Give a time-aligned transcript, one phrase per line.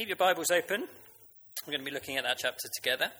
[0.00, 0.88] keep your Bibles open.
[1.66, 3.12] We're going to be looking at that chapter together.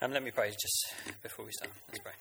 [0.00, 0.94] Um, let me pray just
[1.24, 1.72] before we start.
[1.88, 2.12] Let's pray.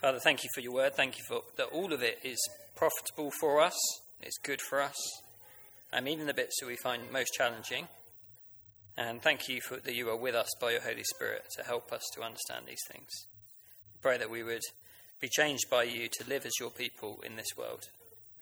[0.00, 0.94] Father, thank you for your word.
[0.94, 2.38] Thank you for that all of it is
[2.74, 3.76] profitable for us.
[4.22, 4.96] It's good for us.
[5.92, 7.88] And even the bits that we find most challenging.
[8.96, 11.92] And thank you for that you are with us by your Holy Spirit to help
[11.92, 13.08] us to understand these things.
[13.94, 14.62] We Pray that we would
[15.20, 17.84] be changed by you to live as your people in this world.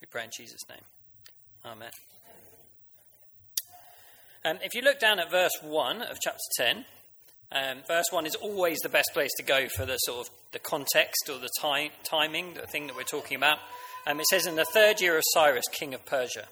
[0.00, 0.82] We pray in Jesus' name.
[1.64, 1.90] Amen.
[4.44, 6.84] Um, if you look down at verse 1 of chapter 10,
[7.52, 10.58] um, verse 1 is always the best place to go for the sort of the
[10.58, 13.58] context or the time, timing, the thing that we're talking about.
[14.06, 16.46] Um, it says, In the third year of Cyrus, king of Persia,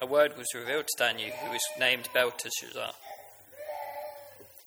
[0.00, 2.92] a word was revealed to Daniel, who was named Belteshazzar.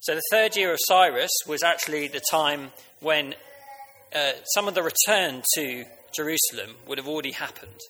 [0.06, 2.70] So the third year of Cyrus was actually the time
[3.00, 3.34] when
[4.14, 7.80] uh, some of the return to Jerusalem would have already happened.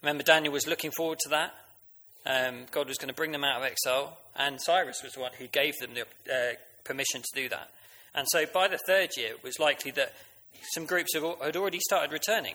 [0.00, 1.54] Remember, Daniel was looking forward to that.
[2.24, 5.32] Um, God was going to bring them out of exile, and Cyrus was the one
[5.38, 6.54] who gave them the uh,
[6.84, 7.68] permission to do that.
[8.14, 10.14] And so by the third year, it was likely that
[10.72, 12.54] some groups had already started returning.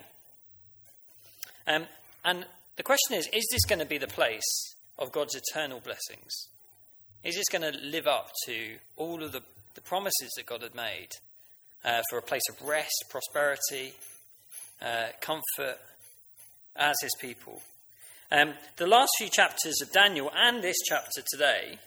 [1.67, 1.85] Um,
[2.23, 6.47] and the question is is this going to be the place of God's eternal blessings?
[7.25, 9.41] Is this going to live up to all of the,
[9.73, 11.07] the promises that God had made
[11.83, 13.95] uh, for a place of rest, prosperity,
[14.79, 15.79] uh, comfort
[16.75, 17.63] as his people?
[18.31, 21.79] Um, the last few chapters of Daniel and this chapter today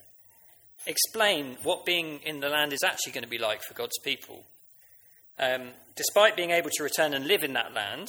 [0.87, 4.43] explain what being in the land is actually going to be like for God's people.
[5.39, 8.09] Um, despite being able to return and live in that land,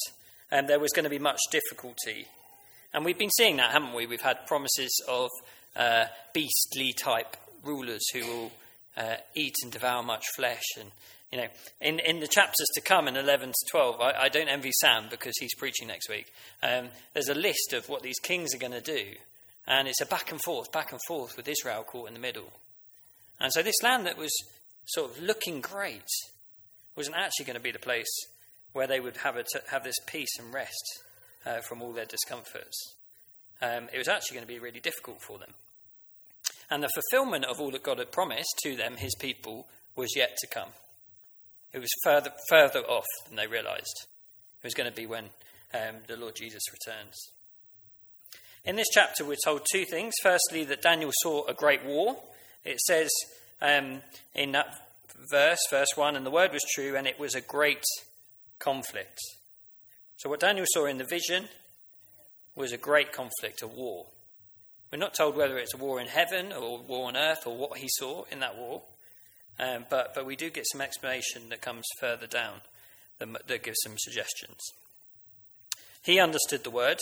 [0.52, 2.26] um, there was going to be much difficulty.
[2.92, 4.08] And we've been seeing that, haven't we?
[4.08, 5.30] We've had promises of
[5.76, 8.52] uh, beastly type rulers who will
[8.98, 10.92] uh, eat and devour much flesh and
[11.32, 11.48] you know,
[11.80, 15.06] in, in the chapters to come in 11 to 12, I, I don't envy Sam
[15.12, 16.34] because he's preaching next week.
[16.64, 19.04] Um, there's a list of what these kings are going to do.
[19.68, 22.52] And it's a back and forth, back and forth with Israel caught in the middle.
[23.40, 24.32] And so this land that was
[24.86, 26.10] sort of looking great
[26.96, 28.10] wasn't actually going to be the place
[28.74, 31.04] where they would have, a t- have this peace and rest
[31.46, 32.96] uh, from all their discomforts.
[33.62, 35.54] Um, it was actually going to be really difficult for them.
[36.70, 40.38] And the fulfillment of all that God had promised to them, his people, was yet
[40.38, 40.70] to come.
[41.74, 44.06] It was further, further off than they realized.
[44.62, 45.26] It was going to be when
[45.74, 47.16] um, the Lord Jesus returns.
[48.66, 50.14] In this chapter, we're told two things.
[50.22, 52.18] Firstly, that Daniel saw a great war.
[52.64, 53.10] It says
[53.62, 54.02] um,
[54.36, 54.68] in that
[55.32, 57.84] verse, verse 1, and the word was true, and it was a great
[58.60, 59.20] conflict.
[60.18, 61.46] So, what Daniel saw in the vision
[62.56, 64.08] was a great conflict, a war.
[64.92, 67.78] We're not told whether it's a war in heaven or war on earth or what
[67.78, 68.82] he saw in that war.
[69.60, 72.62] Um, but, but we do get some explanation that comes further down
[73.20, 74.60] that, that gives some suggestions.
[76.04, 77.00] He understood the word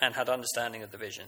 [0.00, 1.26] and had understanding of the vision.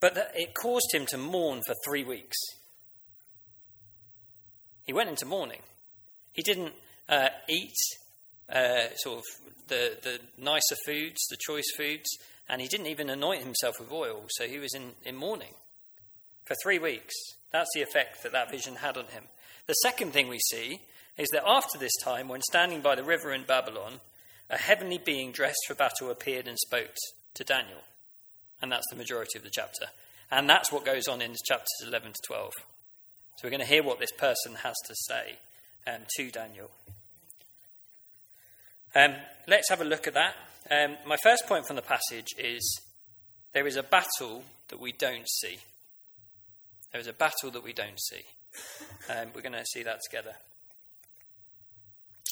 [0.00, 2.36] But it caused him to mourn for three weeks.
[4.84, 5.62] He went into mourning.
[6.32, 6.72] He didn't
[7.08, 7.74] uh, eat
[8.52, 9.24] uh, sort of
[9.68, 12.08] the, the nicer foods, the choice foods,
[12.48, 15.54] and he didn't even anoint himself with oil, so he was in, in mourning
[16.44, 17.14] for three weeks.
[17.50, 19.24] That's the effect that that vision had on him.
[19.66, 20.80] The second thing we see
[21.18, 24.00] is that after this time, when standing by the river in Babylon,
[24.48, 26.94] a heavenly being dressed for battle appeared and spoke
[27.34, 27.80] to Daniel.
[28.62, 29.86] And that's the majority of the chapter.
[30.30, 32.52] And that's what goes on in chapters 11 to 12.
[33.36, 35.36] So we're going to hear what this person has to say
[35.86, 36.70] um, to Daniel.
[38.94, 39.14] Um,
[39.46, 40.34] let's have a look at that.
[40.70, 42.80] Um, my first point from the passage is
[43.52, 45.58] there is a battle that we don't see.
[46.92, 48.22] There is a battle that we don't see.
[49.10, 50.34] Um, we're going to see that together.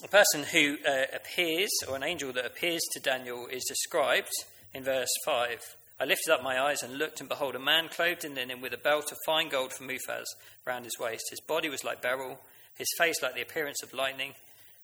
[0.05, 4.33] A person who uh, appears, or an angel that appears to Daniel, is described
[4.75, 5.59] in verse 5.
[5.99, 8.75] I lifted up my eyes and looked, and behold, a man clothed in linen with
[8.75, 10.27] a belt of fine gold from Uphaz
[10.67, 11.25] round his waist.
[11.31, 12.39] His body was like beryl,
[12.77, 14.35] his face like the appearance of lightning,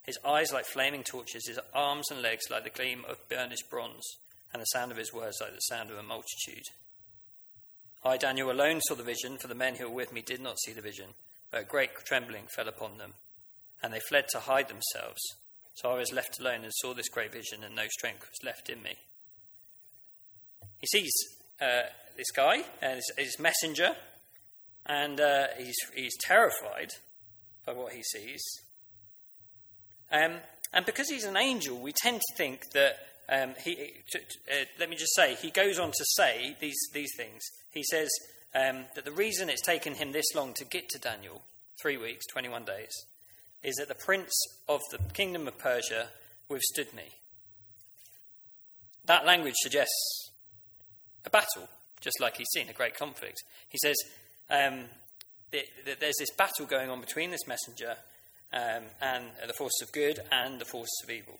[0.04, 4.04] his eyes like flaming torches, his arms and legs like the gleam of burnished bronze,
[4.52, 6.64] and the sound of his words like the sound of a multitude.
[8.04, 10.58] I, Daniel, alone saw the vision, for the men who were with me did not
[10.58, 11.10] see the vision,
[11.50, 13.14] but a great trembling fell upon them,
[13.82, 15.20] and they fled to hide themselves.
[15.74, 18.68] So I was left alone and saw this great vision, and no strength was left
[18.68, 18.96] in me.
[20.80, 21.12] He sees
[21.60, 21.82] uh,
[22.16, 23.94] this guy, and his, his messenger,
[24.84, 26.90] and uh, he's, he's terrified
[27.64, 28.42] by what he sees.
[30.12, 30.34] Um,
[30.72, 32.96] and because he's an angel, we tend to think that
[33.28, 37.40] um, he, uh, let me just say, he goes on to say these, these things.
[37.72, 38.10] He says,
[38.54, 41.42] um, that the reason it's taken him this long to get to Daniel,
[41.80, 42.90] three weeks, 21 days,
[43.62, 44.32] is that the prince
[44.68, 46.08] of the kingdom of Persia
[46.48, 47.04] withstood me.
[49.06, 50.30] That language suggests
[51.24, 51.68] a battle,
[52.00, 53.42] just like he's seen, a great conflict.
[53.68, 53.96] He says
[54.50, 54.84] um,
[55.50, 57.96] that there's this battle going on between this messenger
[58.52, 61.38] um, and the forces of good and the forces of evil.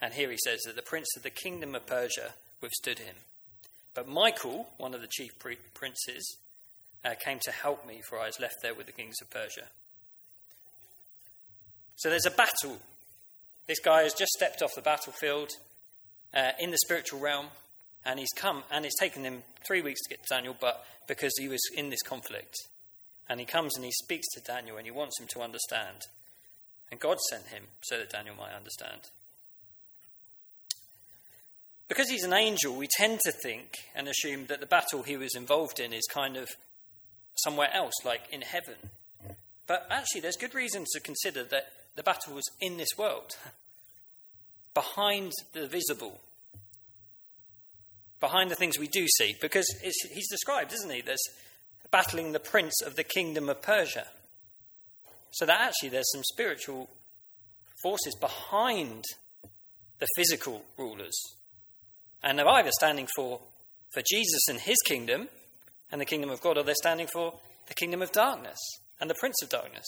[0.00, 3.16] And here he says that the prince of the kingdom of Persia withstood him.
[3.94, 5.30] But Michael, one of the chief
[5.74, 6.36] princes,
[7.04, 9.66] uh, came to help me, for I was left there with the kings of Persia.
[11.96, 12.78] So there's a battle.
[13.66, 15.50] This guy has just stepped off the battlefield
[16.34, 17.46] uh, in the spiritual realm,
[18.04, 21.32] and he's come, and it's taken him three weeks to get to Daniel, but because
[21.38, 22.54] he was in this conflict.
[23.28, 25.98] And he comes and he speaks to Daniel, and he wants him to understand.
[26.90, 29.00] And God sent him so that Daniel might understand.
[31.88, 35.34] Because he's an angel, we tend to think and assume that the battle he was
[35.34, 36.48] involved in is kind of
[37.34, 38.76] somewhere else, like in heaven.
[39.66, 43.32] But actually, there's good reason to consider that the battle was in this world,
[44.74, 46.20] behind the visible,
[48.20, 49.34] behind the things we do see.
[49.40, 51.00] Because he's described, isn't he?
[51.00, 51.18] There's
[51.90, 54.06] battling the prince of the kingdom of Persia.
[55.30, 56.90] So that actually there's some spiritual
[57.82, 59.04] forces behind
[59.98, 61.18] the physical rulers
[62.22, 63.40] and they're either standing for,
[63.92, 65.28] for Jesus and his kingdom
[65.90, 67.34] and the kingdom of God, or they're standing for
[67.66, 68.58] the kingdom of darkness
[69.00, 69.86] and the prince of darkness.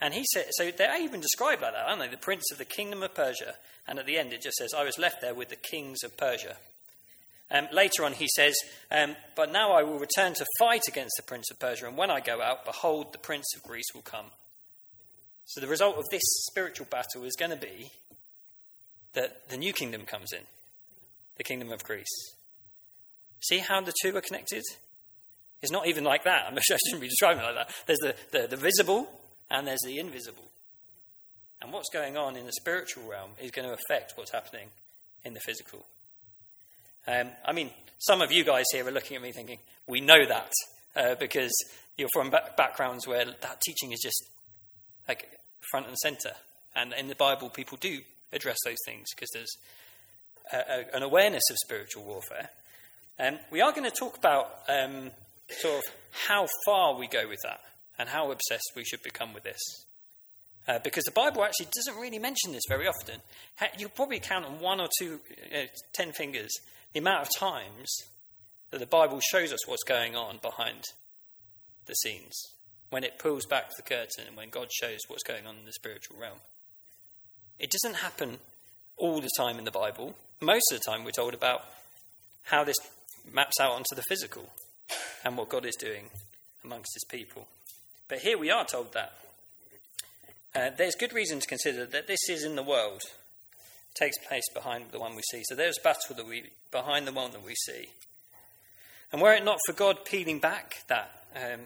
[0.00, 2.08] And he said, so they're even described like that, aren't they?
[2.08, 3.54] The prince of the kingdom of Persia.
[3.86, 6.16] And at the end, it just says, I was left there with the kings of
[6.16, 6.56] Persia.
[7.50, 8.54] Um, later on, he says,
[8.90, 12.10] um, But now I will return to fight against the prince of Persia, and when
[12.10, 14.26] I go out, behold, the prince of Greece will come.
[15.46, 17.90] So the result of this spiritual battle is going to be
[19.12, 20.42] that the new kingdom comes in
[21.36, 22.34] the kingdom of Greece.
[23.40, 24.62] See how the two are connected?
[25.62, 26.46] It's not even like that.
[26.46, 27.74] I'm sure I shouldn't be describing it like that.
[27.86, 29.08] There's the, the, the visible
[29.50, 30.44] and there's the invisible.
[31.60, 34.68] And what's going on in the spiritual realm is going to affect what's happening
[35.24, 35.86] in the physical.
[37.06, 40.24] Um, I mean, some of you guys here are looking at me thinking, we know
[40.26, 40.52] that
[40.96, 41.52] uh, because
[41.96, 44.24] you're from backgrounds where that teaching is just
[45.08, 45.28] like
[45.70, 46.32] front and center.
[46.74, 48.00] And in the Bible, people do
[48.32, 49.56] address those things because there's
[50.52, 52.50] a, an awareness of spiritual warfare.
[53.18, 55.10] Um, we are going to talk about um,
[55.48, 55.82] sort of
[56.26, 57.60] how far we go with that
[57.98, 59.60] and how obsessed we should become with this.
[60.66, 63.20] Uh, because the Bible actually doesn't really mention this very often.
[63.78, 65.20] You probably count on one or two,
[65.54, 66.50] uh, ten fingers,
[66.94, 67.94] the amount of times
[68.70, 70.84] that the Bible shows us what's going on behind
[71.86, 72.32] the scenes,
[72.88, 75.72] when it pulls back the curtain and when God shows what's going on in the
[75.72, 76.38] spiritual realm.
[77.58, 78.38] It doesn't happen
[78.96, 80.16] all the time in the Bible.
[80.40, 81.62] Most of the time, we're told about
[82.44, 82.76] how this
[83.32, 84.48] maps out onto the physical
[85.24, 86.10] and what God is doing
[86.64, 87.46] amongst his people.
[88.08, 89.12] But here we are told that.
[90.54, 93.02] Uh, there's good reason to consider that this is in the world,
[93.94, 95.42] takes place behind the one we see.
[95.48, 97.88] So there's battle that we behind the one that we see.
[99.12, 101.60] And were it not for God peeling back that um,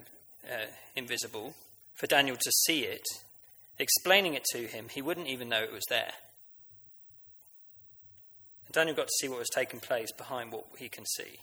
[0.51, 1.55] uh, invisible,
[1.95, 3.05] for Daniel to see it,
[3.79, 6.13] explaining it to him, he wouldn't even know it was there.
[8.73, 11.39] Daniel got to see what was taking place behind what he can see.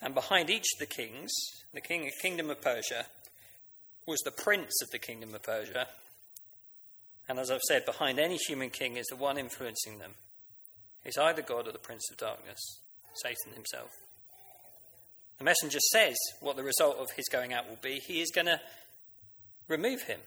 [0.00, 1.30] And behind each of the kings,
[1.72, 3.06] the king, kingdom of Persia,
[4.08, 5.86] was the prince of the kingdom of Persia.
[7.28, 10.12] And as I've said, behind any human king is the one influencing them.
[11.04, 12.58] It's either God or the prince of darkness,
[13.22, 13.90] Satan himself.
[15.38, 18.00] The messenger says what the result of his going out will be.
[18.04, 18.60] He is going to
[19.68, 20.20] remove him.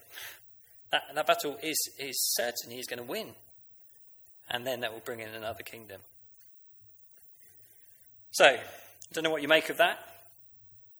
[0.90, 2.70] That, that battle is, is certain.
[2.70, 3.34] He is going to win
[4.50, 6.00] and then that will bring in another kingdom.
[8.30, 8.60] So, I
[9.12, 9.98] don't know what you make of that.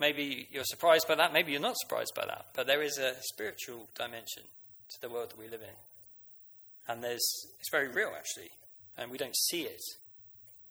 [0.03, 3.15] Maybe you're surprised by that, maybe you're not surprised by that, but there is a
[3.21, 4.43] spiritual dimension
[4.89, 6.93] to the world that we live in.
[6.93, 7.25] And there's,
[7.61, 8.51] it's very real, actually,
[8.99, 9.81] and we don't see it,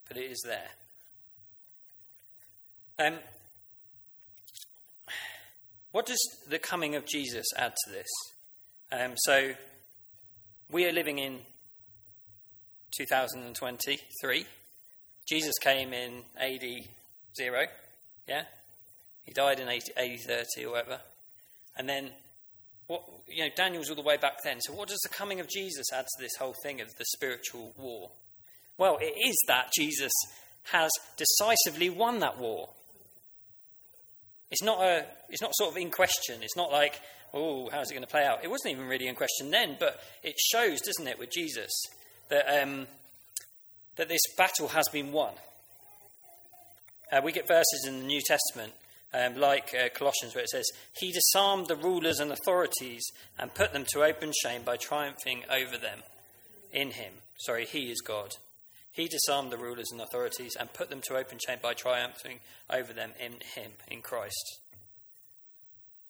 [0.05, 0.67] but it is there.
[2.99, 3.19] Um,
[5.93, 6.19] what does
[6.49, 8.09] the coming of Jesus add to this?
[8.91, 9.53] Um, so,
[10.69, 11.39] we are living in
[12.97, 14.45] 2023.
[15.25, 16.65] Jesus came in AD
[17.37, 17.65] 0,
[18.27, 18.43] yeah?
[19.23, 20.99] He died in AD 30 or whatever.
[21.77, 22.09] And then,
[22.87, 24.59] what, you know, Daniel's all the way back then.
[24.61, 27.73] So, what does the coming of Jesus add to this whole thing of the spiritual
[27.77, 28.11] war?
[28.77, 30.11] Well, it is that Jesus
[30.71, 32.69] has decisively won that war.
[34.49, 36.41] It's not, a, it's not sort of in question.
[36.41, 36.99] It's not like,
[37.33, 38.43] oh, how's it going to play out?
[38.43, 41.71] It wasn't even really in question then, but it shows, doesn't it, with Jesus,
[42.29, 42.87] that, um,
[43.95, 45.33] that this battle has been won.
[47.11, 48.73] Uh, we get verses in the New Testament,
[49.13, 50.65] um, like uh, Colossians, where it says,
[50.97, 53.03] He disarmed the rulers and authorities
[53.37, 55.99] and put them to open shame by triumphing over them
[56.73, 57.13] in Him.
[57.39, 58.35] Sorry, He is God.
[58.91, 62.39] He disarmed the rulers and authorities and put them to open shame by triumphing
[62.69, 64.59] over them in Him, in Christ.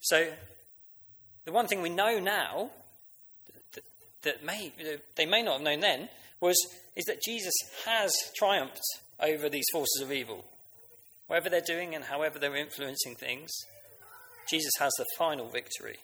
[0.02, 0.32] So,
[1.46, 2.72] the one thing we know now
[3.74, 3.84] that,
[4.24, 4.72] that may,
[5.16, 6.58] they may not have known then was
[6.96, 7.54] is that Jesus
[7.86, 8.82] has triumphed
[9.20, 10.44] over these forces of evil.
[11.32, 13.50] Whatever they're doing and however they're influencing things,
[14.50, 15.96] Jesus has the final victory.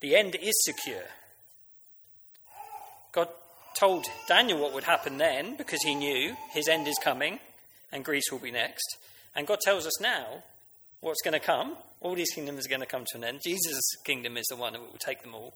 [0.00, 1.04] The end is secure.
[3.12, 3.28] God
[3.78, 7.38] told Daniel what would happen then because he knew his end is coming
[7.92, 8.96] and Greece will be next.
[9.36, 10.42] And God tells us now
[11.00, 11.76] what's going to come.
[12.00, 13.42] All these kingdoms are going to come to an end.
[13.44, 15.52] Jesus' kingdom is the one that will take them all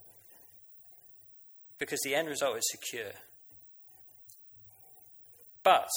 [1.79, 3.13] because the end result is secure.
[5.65, 5.89] But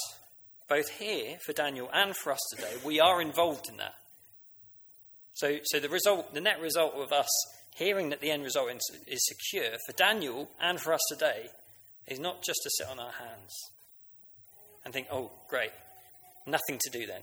[0.70, 3.96] both here for Daniel and for us today, we are involved in that.
[5.34, 7.28] So, so the result, the net result of us
[7.76, 8.70] hearing that the end result
[9.08, 11.48] is secure for Daniel and for us today
[12.08, 13.54] is not just to sit on our hands
[14.84, 15.72] and think, oh, great,
[16.46, 17.22] nothing to do then.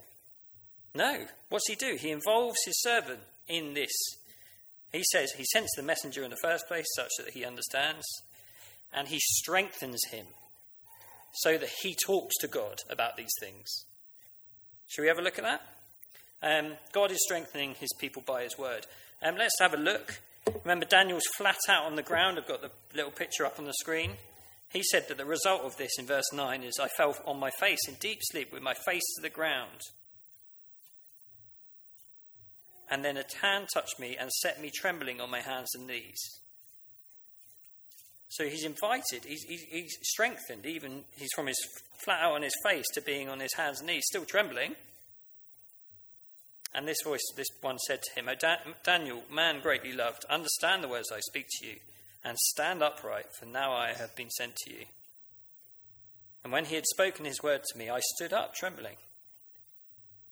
[0.95, 1.27] No.
[1.51, 1.97] What's he do?
[2.01, 3.93] He involves his servant in this.
[4.93, 8.07] He says he sends the messenger in the first place such that he understands,
[8.95, 10.27] and he strengthens him
[11.37, 13.67] so that he talks to God about these things.
[14.89, 15.63] Shall we have a look at that?
[16.43, 18.87] Um, God is strengthening his people by his word.
[19.23, 20.21] Um, let's have a look.
[20.63, 22.39] Remember, Daniel's flat out on the ground.
[22.39, 24.13] I've got the little picture up on the screen.
[24.73, 27.51] He said that the result of this in verse 9 is I fell on my
[27.51, 29.81] face in deep sleep with my face to the ground.
[32.91, 36.41] And then a hand touched me and set me trembling on my hands and knees.
[38.29, 41.57] So he's invited, he's, he's, strengthened, even he's from his
[42.05, 44.75] flat out on his face to being on his hands and knees, still trembling.
[46.75, 50.89] And this voice, this one said to him, oh, Daniel, man greatly loved, understand the
[50.89, 51.77] words I speak to you,
[52.25, 54.85] and stand upright, for now I have been sent to you.
[56.45, 58.97] And when he had spoken his word to me, I stood up, trembling.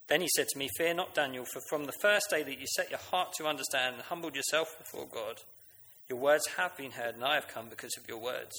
[0.08, 2.66] Then he said to me, Fear not, Daniel, for from the first day that you
[2.66, 5.40] set your heart to understand and humbled yourself before God,
[6.08, 8.54] your words have been heard, and I have come because of your words.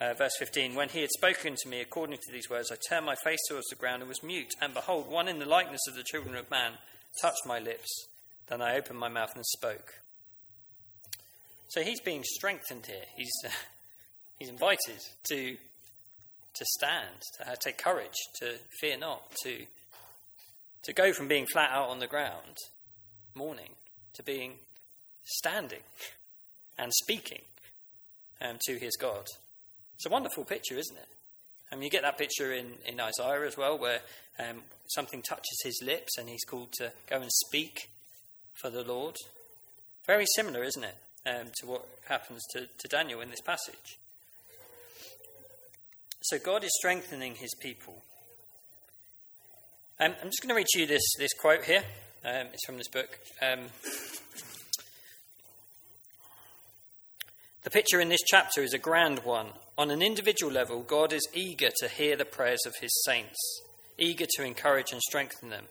[0.00, 3.06] Uh, verse 15 When he had spoken to me according to these words, I turned
[3.06, 4.54] my face towards the ground and was mute.
[4.60, 6.72] And behold, one in the likeness of the children of man
[7.22, 7.88] touched my lips.
[8.48, 9.94] Then I opened my mouth and spoke.
[11.68, 13.04] So he's being strengthened here.
[13.16, 13.50] He's, uh,
[14.38, 15.56] he's invited to,
[16.54, 19.64] to stand, to uh, take courage, to fear not, to,
[20.82, 22.58] to go from being flat out on the ground,
[23.34, 23.70] mourning,
[24.14, 24.54] to being
[25.24, 25.82] standing
[26.78, 27.42] and speaking
[28.40, 29.26] um, to his God.
[29.96, 31.08] It's a wonderful picture, isn't it?
[31.70, 34.00] I mean, you get that picture in, in Isaiah as well, where
[34.38, 37.88] um, something touches his lips and he's called to go and speak
[38.54, 39.16] for the Lord.
[40.06, 43.98] Very similar, isn't it, um, to what happens to, to Daniel in this passage?
[46.22, 48.02] So God is strengthening his people.
[50.00, 51.82] Um, I'm just going to read you this, this quote here.
[52.26, 53.18] Um, it's from this book.
[53.42, 53.66] Um,
[57.64, 59.48] the picture in this chapter is a grand one.
[59.76, 63.36] On an individual level, God is eager to hear the prayers of his saints,
[63.98, 65.64] eager to encourage and strengthen them,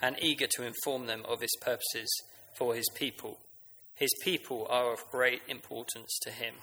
[0.00, 2.08] and eager to inform them of his purposes
[2.56, 3.36] for his people.
[3.94, 6.54] His people are of great importance to him.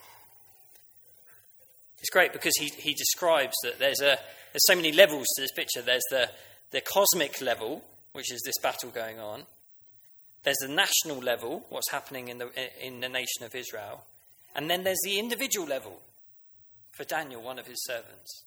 [2.00, 4.17] It's great because he, he describes that there's, a,
[4.51, 5.84] there's so many levels to this picture.
[5.84, 6.32] There's the,
[6.72, 7.84] the cosmic level,
[8.17, 9.43] which is this battle going on.
[10.41, 12.50] There's the national level, what's happening in the,
[12.83, 14.05] in the nation of Israel.
[14.55, 16.00] And then there's the individual level
[16.93, 18.43] for Daniel, one of his servants.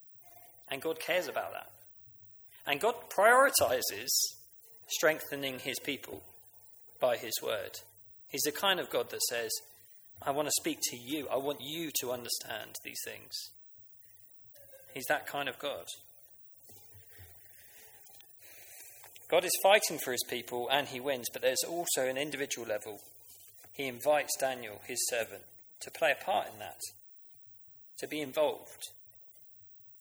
[0.69, 1.71] And God cares about that.
[2.67, 4.09] And God prioritizes
[4.89, 6.25] strengthening his people
[7.01, 7.79] by his word.
[8.29, 9.53] He's the kind of God that says,
[10.21, 11.29] I want to speak to you.
[11.31, 13.33] I want you to understand these things.
[14.95, 15.85] He's that kind of God.
[19.31, 22.99] God is fighting for his people and he wins, but there's also an individual level.
[23.73, 25.43] He invites Daniel, his servant,
[25.81, 26.81] to play a part in that,
[27.99, 28.89] to be involved,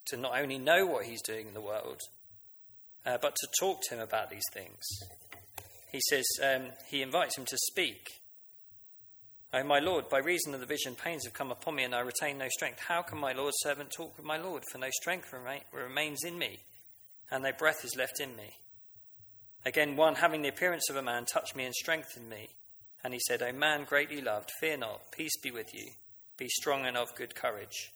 [0.08, 2.00] to not only know what he's doing in the world,
[3.06, 4.84] uh, but to talk to him about these things.
[5.92, 8.08] He says, um, he invites him to speak.
[9.54, 12.02] Oh, my Lord, by reason of the vision, pains have come upon me, and I
[12.02, 12.80] retain no strength.
[12.88, 14.64] How can my Lord's servant talk with my Lord?
[14.72, 15.34] For no strength
[15.72, 16.60] remains in me,
[17.32, 18.56] and no breath is left in me.
[19.66, 22.50] Again, one having the appearance of a man touched me and strengthened me.
[23.04, 25.92] And he said, O man greatly loved, fear not, peace be with you.
[26.38, 27.92] Be strong and of good courage.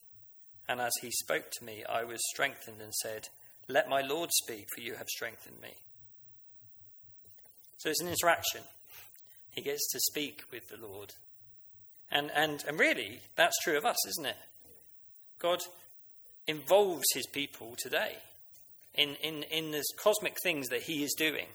[0.67, 3.27] And as he spoke to me, I was strengthened and said,
[3.67, 5.73] Let my Lord speak, for you have strengthened me.
[7.77, 8.61] So it's an interaction.
[9.51, 11.11] He gets to speak with the Lord.
[12.11, 14.37] And, and, and really, that's true of us, isn't it?
[15.39, 15.59] God
[16.47, 18.17] involves his people today
[18.95, 21.47] in, in, in the cosmic things that he is doing.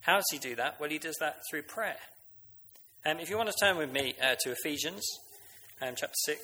[0.00, 0.80] How does he do that?
[0.80, 1.98] Well, he does that through prayer.
[3.04, 5.02] Um, if you want to turn with me uh, to Ephesians
[5.80, 6.40] um, chapter 6,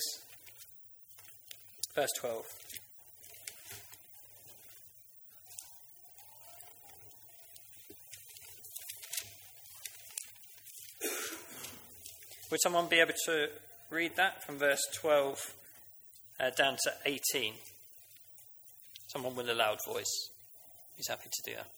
[1.94, 2.44] verse 12.
[12.50, 13.48] Would someone be able to
[13.90, 15.54] read that from verse 12
[16.38, 17.54] uh, down to 18?
[19.14, 20.30] Someone with a loud voice.
[20.96, 21.68] He's happy to do that.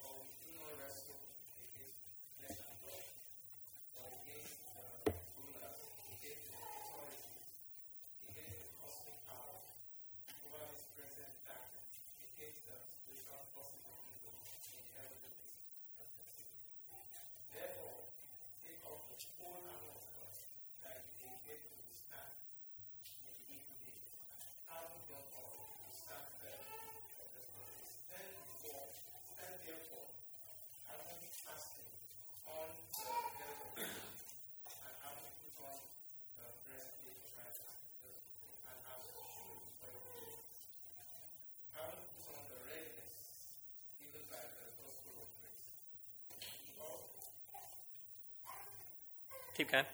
[49.56, 49.84] Keep going.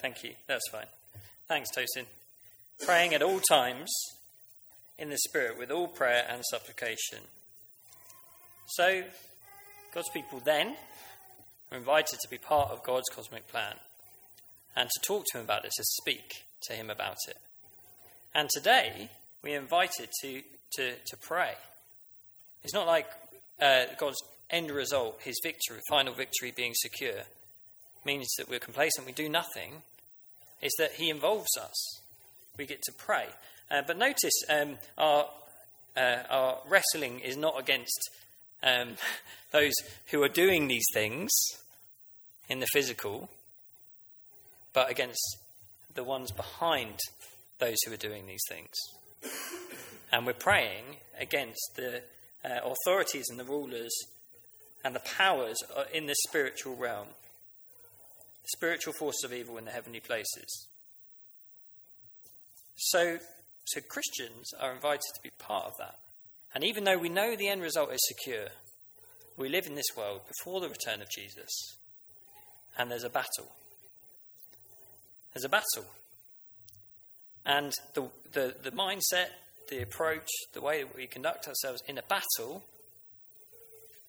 [0.00, 0.32] Thank you.
[0.46, 0.84] That's fine.
[1.48, 2.04] Thanks, Tosin.
[2.84, 3.90] Praying at all times
[5.00, 7.20] in the Spirit with all prayer and supplication.
[8.66, 9.02] So,
[9.94, 10.76] God's people then
[11.72, 13.74] are invited to be part of God's cosmic plan
[14.76, 17.38] and to talk to Him about it, to speak to Him about it.
[18.34, 19.08] And today,
[19.42, 20.42] we are invited to,
[20.74, 21.54] to, to pray.
[22.62, 23.08] It's not like
[23.60, 27.22] uh, God's end result, His victory, final victory being secure,
[28.04, 29.82] means that we're complacent, we do nothing.
[30.60, 32.00] It's that He involves us.
[32.58, 33.26] We get to pray.
[33.70, 35.28] Uh, but notice um, our,
[35.96, 38.10] uh, our wrestling is not against
[38.62, 38.96] um,
[39.52, 39.72] those
[40.10, 41.30] who are doing these things
[42.48, 43.30] in the physical,
[44.72, 45.38] but against
[45.94, 46.98] the ones behind
[47.58, 48.74] those who are doing these things.
[50.12, 52.02] And we're praying against the
[52.44, 53.92] uh, authorities and the rulers
[54.84, 55.58] and the powers
[55.92, 57.06] in the spiritual realm,
[58.42, 60.66] the spiritual forces of evil in the heavenly places.
[62.76, 63.18] So
[63.70, 65.98] so Christians are invited to be part of that.
[66.54, 68.48] And even though we know the end result is secure,
[69.36, 71.76] we live in this world before the return of Jesus.
[72.76, 73.48] And there's a battle.
[75.32, 75.86] There's a battle.
[77.46, 79.28] And the, the, the mindset,
[79.68, 82.64] the approach, the way that we conduct ourselves in a battle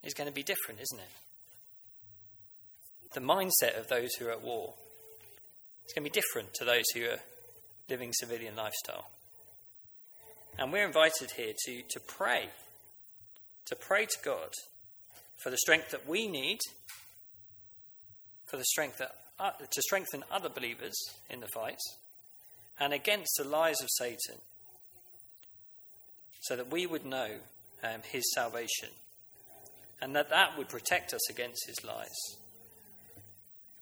[0.04, 1.12] is going to be different, isn't it?
[3.14, 4.74] The mindset of those who are at war
[5.86, 7.20] is going to be different to those who are
[7.90, 9.10] living civilian lifestyle.
[10.58, 12.50] And we're invited here to, to pray,
[13.68, 14.50] to pray to God
[15.38, 16.60] for the strength that we need,
[18.46, 20.94] for the strength that, uh, to strengthen other believers
[21.30, 21.80] in the fight,
[22.80, 24.36] and against the lies of Satan,
[26.42, 27.30] so that we would know
[27.84, 28.90] um, his salvation,
[30.02, 32.38] and that that would protect us against his lies.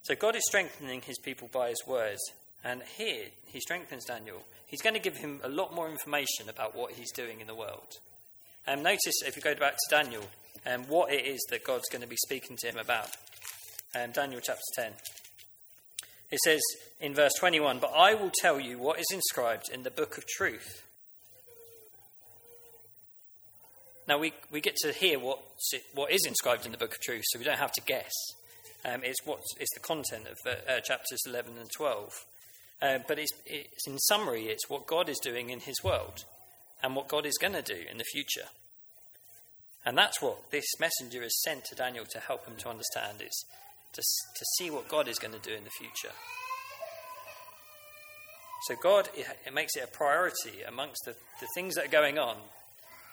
[0.03, 2.21] So God is strengthening his people by his words,
[2.63, 6.75] and here he strengthens Daniel he's going to give him a lot more information about
[6.75, 7.97] what he's doing in the world.
[8.67, 10.23] Um, notice, if you go back to Daniel,
[10.65, 13.09] um, what it is that God's going to be speaking to him about.
[13.95, 14.91] Um, Daniel chapter 10.
[16.31, 16.61] It says
[17.01, 20.27] in verse 21 But I will tell you what is inscribed in the book of
[20.27, 20.83] truth.
[24.07, 25.39] Now, we, we get to hear what,
[25.93, 28.11] what is inscribed in the book of truth, so we don't have to guess.
[28.83, 32.25] Um, it's, what, it's the content of uh, chapters 11 and 12.
[32.81, 36.23] Uh, but it's, it's, in summary, it's what God is doing in His world
[36.81, 38.47] and what God is going to do in the future.
[39.85, 43.45] And that's what this messenger is sent to Daniel to help him to understand is
[43.93, 46.13] to, to see what God is going to do in the future.
[48.67, 52.35] So God it makes it a priority amongst the, the things that are going on.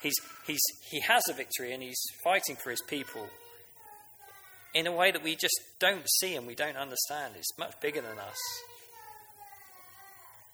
[0.03, 3.27] He's, he's, he has a victory and he's fighting for his people
[4.75, 7.33] in a way that we just don't see and we don't understand.
[7.37, 8.37] It's much bigger than us.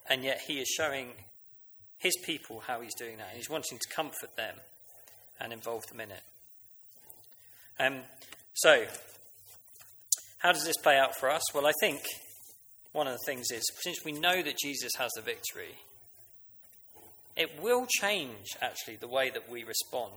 [0.10, 1.10] And yet he is showing
[1.98, 3.30] his people how he's doing that.
[3.36, 4.56] He's wanting to comfort them
[5.40, 6.24] and involve them in it.
[7.80, 8.02] Um,
[8.54, 8.86] so,
[10.40, 11.42] how does this play out for us?
[11.54, 12.02] Well, I think
[12.92, 15.76] one of the things is since we know that Jesus has the victory,
[17.36, 20.12] it will change actually the way that we respond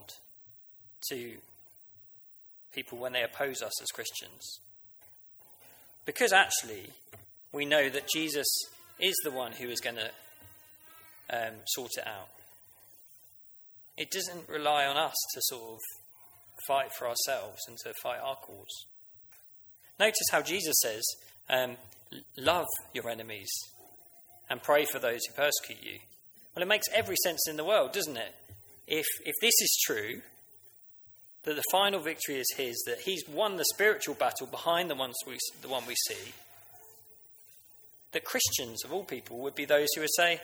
[1.11, 1.33] to
[2.75, 4.61] people when they oppose us as Christians.
[6.05, 6.91] Because actually,
[7.53, 8.47] we know that Jesus
[9.01, 10.11] is the one who is going to
[11.31, 12.29] um, sort it out.
[13.97, 15.81] It doesn't rely on us to sort of
[16.67, 18.87] fight for ourselves and to fight our cause.
[19.99, 21.03] Notice how Jesus says,
[21.49, 21.77] um,
[22.37, 23.49] Love your enemies
[24.49, 25.99] and pray for those who persecute you.
[26.55, 28.35] Well, it makes every sense in the world, doesn't it?
[28.87, 30.21] If, if this is true,
[31.43, 35.15] that the final victory is his, that he's won the spiritual battle behind the, ones
[35.27, 36.33] we, the one we see,
[38.17, 40.41] that Christians, of all people, would be those who would say,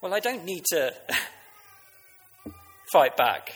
[0.00, 0.92] Well, I don't need to
[2.92, 3.52] fight back.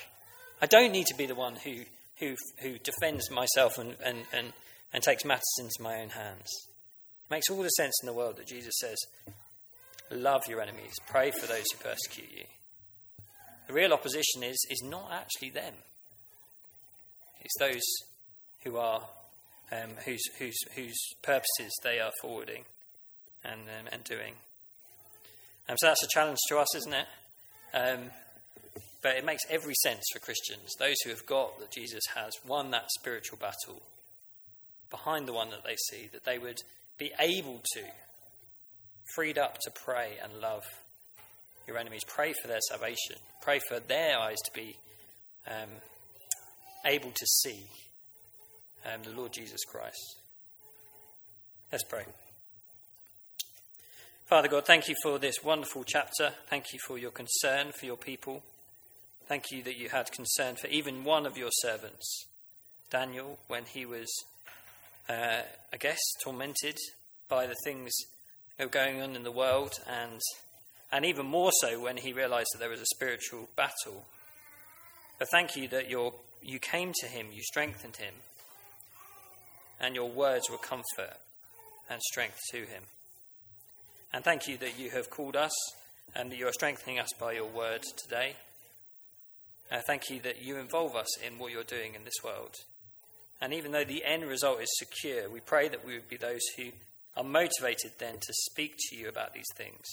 [0.60, 1.78] I don't need to be the one who,
[2.20, 4.52] who, who defends myself and, and, and,
[4.92, 6.46] and takes matters into my own hands.
[7.24, 8.96] It makes all the sense in the world that Jesus says,
[10.12, 10.92] Love your enemies.
[11.08, 12.44] Pray for those who persecute you.
[13.66, 15.74] The real opposition is, is not actually them.
[17.40, 17.82] It's those
[18.62, 19.02] who are
[19.72, 22.66] um, whose, whose, whose purposes they are forwarding
[23.44, 24.34] and, um, and doing.
[25.68, 27.06] Um, so that's a challenge to us, isn't it?
[27.74, 28.10] Um,
[29.02, 32.70] but it makes every sense for Christians, those who have got that Jesus has won
[32.70, 33.82] that spiritual battle
[34.90, 36.58] behind the one that they see, that they would
[36.98, 37.82] be able to
[39.14, 40.62] freed up to pray and love
[41.66, 42.02] your enemies.
[42.06, 43.16] Pray for their salvation.
[43.40, 44.76] Pray for their eyes to be
[45.46, 45.68] um,
[46.84, 47.66] able to see
[48.86, 50.18] um, the Lord Jesus Christ.
[51.70, 52.04] Let's pray.
[54.32, 56.30] Father God, thank you for this wonderful chapter.
[56.48, 58.42] Thank you for your concern for your people.
[59.26, 62.24] Thank you that you had concern for even one of your servants,
[62.88, 64.10] Daniel, when he was,
[65.06, 66.78] uh, I guess, tormented
[67.28, 67.92] by the things
[68.56, 70.22] that were going on in the world, and,
[70.90, 74.06] and even more so when he realized that there was a spiritual battle.
[75.18, 78.14] But thank you that your, you came to him, you strengthened him,
[79.78, 81.18] and your words were comfort
[81.90, 82.84] and strength to him.
[84.12, 85.52] And thank you that you have called us
[86.14, 88.36] and that you are strengthening us by your word today.
[89.70, 92.54] Uh, thank you that you involve us in what you're doing in this world.
[93.40, 96.42] And even though the end result is secure, we pray that we would be those
[96.56, 96.64] who
[97.16, 99.84] are motivated then to speak to you about these things,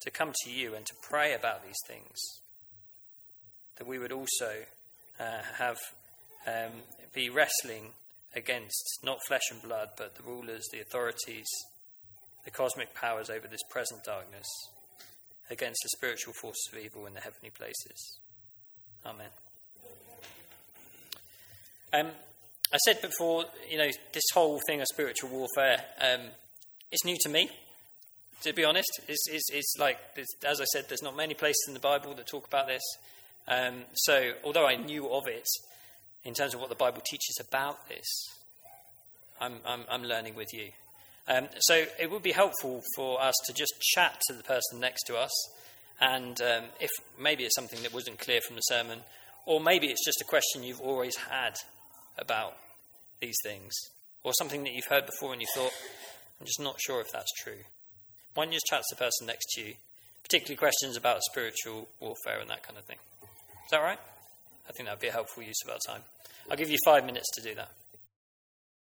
[0.00, 2.16] to come to you and to pray about these things,
[3.76, 4.52] that we would also
[5.18, 5.78] uh, have
[6.46, 6.72] um,
[7.12, 7.88] be wrestling
[8.36, 11.48] against not flesh and blood, but the rulers, the authorities,
[12.48, 14.46] the cosmic powers over this present darkness,
[15.50, 18.18] against the spiritual forces of evil in the heavenly places.
[19.04, 19.26] Amen.
[21.92, 22.06] Um,
[22.72, 26.20] I said before, you know, this whole thing of spiritual warfare um,
[26.90, 27.50] is new to me.
[28.44, 29.98] To be honest, it's, it's, it's like,
[30.46, 32.82] as I said, there's not many places in the Bible that talk about this.
[33.46, 35.46] Um, so, although I knew of it
[36.24, 38.06] in terms of what the Bible teaches about this,
[39.38, 40.70] I'm, I'm, I'm learning with you.
[41.28, 45.04] Um, so, it would be helpful for us to just chat to the person next
[45.04, 45.30] to us,
[46.00, 49.00] and um, if maybe it's something that wasn't clear from the sermon,
[49.44, 51.54] or maybe it's just a question you've always had
[52.16, 52.56] about
[53.20, 53.74] these things,
[54.24, 55.72] or something that you've heard before and you thought,
[56.40, 57.64] I'm just not sure if that's true.
[58.34, 59.74] Why don't you just chat to the person next to you,
[60.22, 62.98] particularly questions about spiritual warfare and that kind of thing?
[63.22, 63.98] Is that right?
[64.68, 66.02] I think that would be a helpful use of our time.
[66.50, 67.70] I'll give you five minutes to do that.